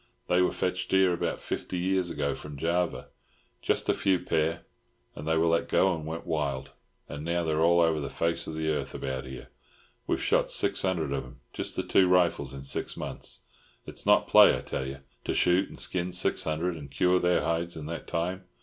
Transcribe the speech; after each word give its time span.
"They 0.29 0.41
were 0.41 0.51
fetched 0.51 0.89
here 0.91 1.13
about 1.13 1.39
fifty 1.43 1.77
years 1.77 2.09
ago 2.09 2.33
from 2.33 2.57
Java—just 2.57 3.87
a 3.87 3.93
few 3.93 4.19
pair, 4.19 4.61
and 5.13 5.27
they 5.27 5.37
were 5.37 5.45
let 5.45 5.69
go 5.69 5.93
and 5.93 6.07
went 6.07 6.25
wild, 6.25 6.71
and 7.07 7.23
now 7.23 7.43
they're 7.43 7.61
all 7.61 7.81
over 7.81 7.99
the 7.99 8.09
face 8.09 8.47
of 8.47 8.55
the 8.55 8.69
earth 8.69 8.95
about 8.95 9.25
here. 9.25 9.49
We've 10.07 10.19
shot 10.19 10.49
six 10.49 10.81
hundred 10.81 11.13
of 11.13 11.23
'em—just 11.23 11.75
the 11.75 11.83
two 11.83 12.07
rifles—in 12.07 12.63
six 12.63 12.97
months. 12.97 13.41
It's 13.85 14.03
not 14.07 14.27
play, 14.27 14.57
I 14.57 14.61
tell 14.61 14.87
you, 14.87 15.01
to 15.25 15.35
shoot 15.35 15.69
and 15.69 15.79
skin 15.79 16.13
six 16.13 16.45
hundred 16.45 16.77
and 16.77 16.89
cure 16.89 17.19
their 17.19 17.41
hides 17.41 17.77
in 17.77 17.85
that 17.85 18.07
time. 18.07 18.45